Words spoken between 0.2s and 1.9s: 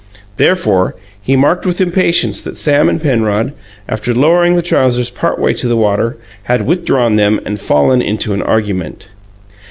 Therefore, he marked with